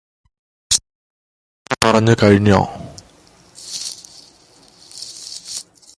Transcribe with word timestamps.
യാത്ര 1.67 1.87
പറഞ്ഞു 1.87 2.15
കഴിഞ്ഞോ 2.23 2.61